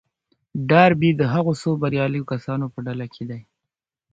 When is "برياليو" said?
1.81-2.27